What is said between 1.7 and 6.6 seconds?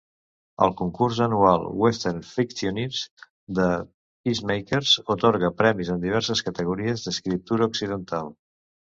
Western Fictioneers de Peacemakers atorga premis en diverses